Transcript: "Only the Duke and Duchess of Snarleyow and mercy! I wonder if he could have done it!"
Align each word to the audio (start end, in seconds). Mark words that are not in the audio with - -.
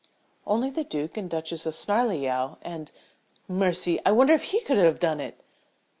"Only 0.47 0.71
the 0.71 0.83
Duke 0.83 1.15
and 1.15 1.29
Duchess 1.29 1.67
of 1.67 1.75
Snarleyow 1.75 2.57
and 2.63 2.91
mercy! 3.47 3.99
I 4.03 4.11
wonder 4.11 4.33
if 4.33 4.45
he 4.45 4.61
could 4.61 4.77
have 4.77 4.99
done 4.99 5.19
it!" 5.19 5.39